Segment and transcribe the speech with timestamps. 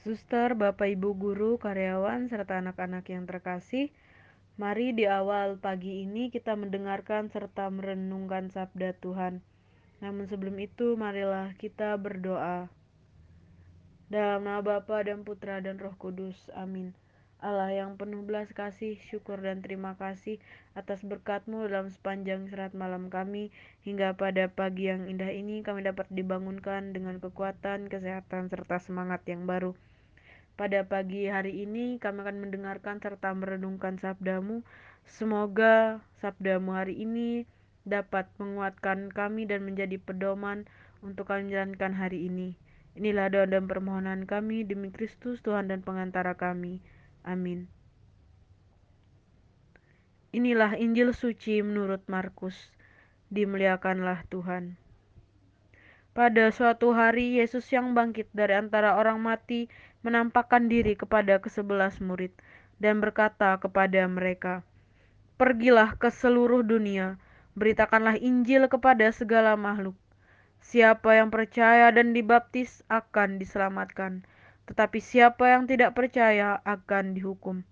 [0.00, 3.92] Suster, Bapak Ibu guru, karyawan, serta anak-anak yang terkasih,
[4.56, 9.44] mari di awal pagi ini kita mendengarkan serta merenungkan sabda Tuhan.
[10.00, 12.72] Namun sebelum itu, marilah kita berdoa.
[14.08, 16.48] Dalam nama Bapa dan Putra dan Roh Kudus.
[16.56, 16.96] Amin.
[17.40, 20.36] Allah yang penuh belas kasih, syukur dan terima kasih
[20.76, 23.48] atas berkatmu dalam sepanjang serat malam kami,
[23.80, 29.48] hingga pada pagi yang indah ini kami dapat dibangunkan dengan kekuatan, kesehatan, serta semangat yang
[29.48, 29.72] baru.
[30.60, 34.60] Pada pagi hari ini kami akan mendengarkan serta merenungkan sabdamu.
[35.08, 37.48] Semoga sabdamu hari ini
[37.88, 40.68] dapat menguatkan kami dan menjadi pedoman
[41.00, 42.52] untuk kami menjalankan hari ini.
[43.00, 46.84] Inilah doa dan permohonan kami demi Kristus Tuhan dan pengantara kami.
[47.24, 47.68] Amin.
[50.30, 52.70] Inilah Injil suci menurut Markus.
[53.34, 54.78] Dimuliakanlah Tuhan.
[56.10, 59.70] Pada suatu hari, Yesus yang bangkit dari antara orang mati
[60.02, 62.34] menampakkan diri kepada kesebelas murid
[62.82, 64.66] dan berkata kepada mereka,
[65.38, 67.16] Pergilah ke seluruh dunia,
[67.54, 69.94] beritakanlah Injil kepada segala makhluk.
[70.60, 74.26] Siapa yang percaya dan dibaptis akan diselamatkan,
[74.70, 77.66] tetapi siapa yang tidak percaya akan dihukum.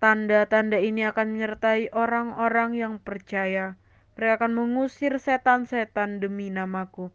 [0.00, 3.76] Tanda-tanda ini akan menyertai orang-orang yang percaya.
[4.16, 7.12] Mereka akan mengusir setan-setan demi namaku.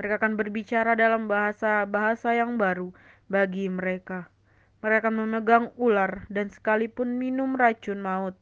[0.00, 2.96] Mereka akan berbicara dalam bahasa-bahasa yang baru
[3.28, 4.32] bagi mereka.
[4.80, 8.32] Mereka akan memegang ular dan sekalipun minum racun maut,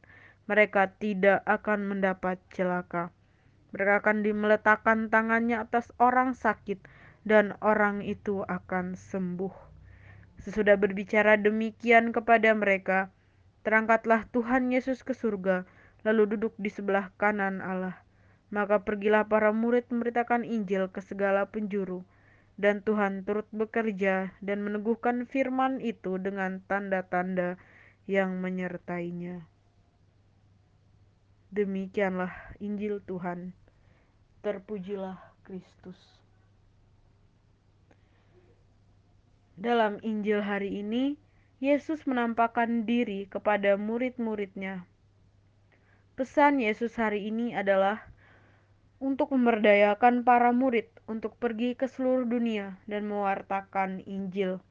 [0.49, 3.13] mereka tidak akan mendapat celaka.
[3.69, 6.81] Mereka akan dimeletakkan tangannya atas orang sakit
[7.21, 9.68] dan orang itu akan sembuh.
[10.39, 13.11] Sesudah berbicara demikian kepada mereka,
[13.67, 15.67] terangkatlah Tuhan Yesus ke surga,
[16.07, 17.99] lalu duduk di sebelah kanan Allah.
[18.49, 22.07] Maka pergilah para murid memberitakan Injil ke segala penjuru,
[22.59, 27.59] dan Tuhan turut bekerja dan meneguhkan firman itu dengan tanda-tanda
[28.09, 29.45] yang menyertainya.
[31.53, 32.31] Demikianlah
[32.61, 33.53] Injil Tuhan.
[34.41, 35.97] Terpujilah Kristus.
[39.59, 41.19] Dalam Injil hari ini,
[41.59, 44.87] Yesus menampakkan diri kepada murid-muridnya.
[46.15, 48.07] Pesan Yesus hari ini adalah
[49.03, 54.63] untuk memberdayakan para murid untuk pergi ke seluruh dunia dan mewartakan Injil.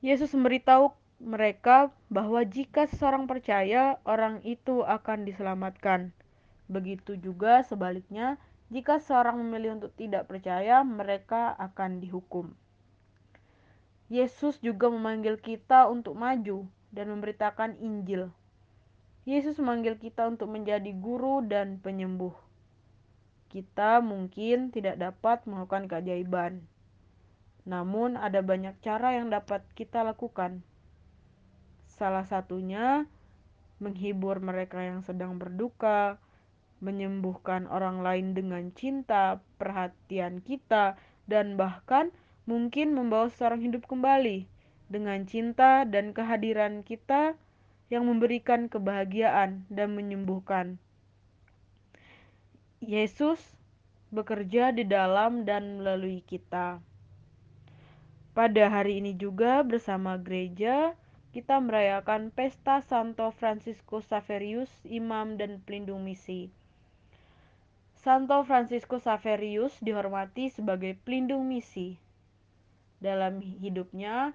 [0.00, 6.16] Yesus memberitahu mereka bahwa jika seseorang percaya, orang itu akan diselamatkan.
[6.64, 8.40] Begitu juga sebaliknya,
[8.72, 12.56] jika seorang memilih untuk tidak percaya, mereka akan dihukum.
[14.08, 18.32] Yesus juga memanggil kita untuk maju dan memberitakan Injil.
[19.28, 22.32] Yesus memanggil kita untuk menjadi guru dan penyembuh.
[23.52, 26.64] Kita mungkin tidak dapat melakukan keajaiban,
[27.68, 30.64] namun ada banyak cara yang dapat kita lakukan.
[31.84, 33.04] Salah satunya
[33.76, 36.16] menghibur mereka yang sedang berduka,
[36.80, 40.96] menyembuhkan orang lain dengan cinta, perhatian kita,
[41.28, 42.08] dan bahkan
[42.48, 44.48] mungkin membawa seorang hidup kembali
[44.88, 47.36] dengan cinta dan kehadiran kita
[47.92, 50.80] yang memberikan kebahagiaan dan menyembuhkan.
[52.80, 53.36] Yesus
[54.08, 56.80] bekerja di dalam dan melalui kita.
[58.32, 60.96] Pada hari ini juga bersama gereja
[61.36, 66.48] kita merayakan pesta Santo Franciscus Saverius, imam dan pelindung misi.
[68.00, 72.00] Santo Franciscus Saverius dihormati sebagai pelindung misi
[72.98, 74.34] dalam hidupnya,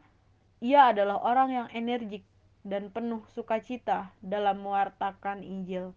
[0.64, 2.24] ia adalah orang yang energik
[2.64, 5.92] dan penuh sukacita dalam mewartakan Injil.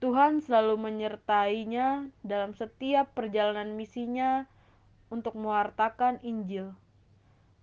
[0.00, 4.50] Tuhan selalu menyertainya dalam setiap perjalanan misinya
[5.12, 6.74] untuk mewartakan Injil.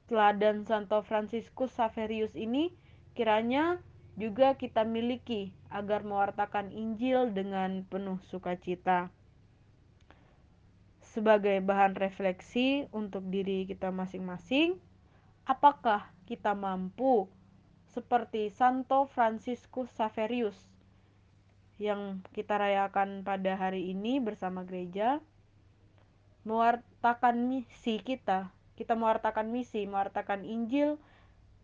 [0.08, 2.72] Teladan Santo Franciscus Saverius ini
[3.18, 3.82] kiranya
[4.16, 9.12] juga kita miliki agar mewartakan Injil dengan penuh sukacita
[11.10, 14.78] sebagai bahan refleksi untuk diri kita masing-masing.
[15.50, 17.26] Apakah kita mampu
[17.90, 20.58] seperti Santo Franciscus Saverius
[21.82, 25.24] yang kita rayakan pada hari ini bersama gereja
[26.46, 30.96] mewartakan misi kita kita mewartakan misi mewartakan Injil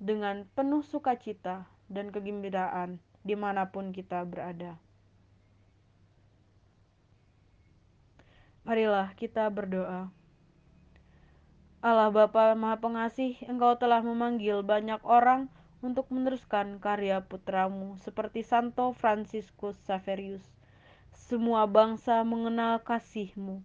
[0.04, 4.76] dengan penuh sukacita dan kegembiraan di mana pun kita berada.
[8.66, 10.10] Marilah kita berdoa.
[11.86, 15.54] Allah Bapa Maha Pengasih, Engkau telah memanggil banyak orang
[15.86, 20.42] untuk meneruskan karya putramu seperti Santo Franciscus Saverius.
[21.14, 23.62] Semua bangsa mengenal kasihmu.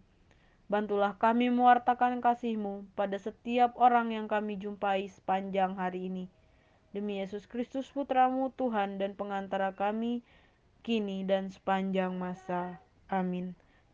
[0.69, 6.29] Bantulah kami mewartakan kasih-Mu pada setiap orang yang kami jumpai sepanjang hari ini.
[6.93, 10.23] Demi Yesus Kristus Putramu, Tuhan dan pengantara kami,
[10.85, 12.85] kini dan sepanjang masa.
[13.09, 13.57] Amin.